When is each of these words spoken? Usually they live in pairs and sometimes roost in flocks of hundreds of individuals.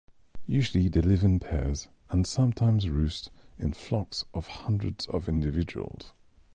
Usually 0.47 0.87
they 0.87 1.01
live 1.01 1.23
in 1.23 1.39
pairs 1.39 1.87
and 2.09 2.25
sometimes 2.25 2.89
roost 2.89 3.29
in 3.59 3.73
flocks 3.73 4.25
of 4.33 4.47
hundreds 4.47 5.05
of 5.05 5.29
individuals. 5.29 6.11